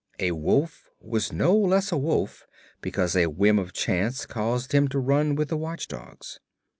[0.17, 2.47] A wolf was no less a wolf
[2.81, 6.39] because a whim of chance caused him to run with the watchdogs.